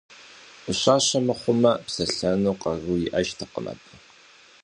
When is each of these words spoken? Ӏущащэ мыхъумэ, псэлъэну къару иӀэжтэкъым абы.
Ӏущащэ 0.63 1.19
мыхъумэ, 1.25 1.73
псэлъэну 1.85 2.59
къару 2.61 2.97
иӀэжтэкъым 3.07 3.65
абы. 3.71 3.93